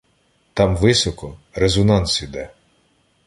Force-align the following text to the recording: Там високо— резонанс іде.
Там 0.53 0.75
високо— 0.75 1.37
резонанс 1.57 2.21
іде. 2.21 2.49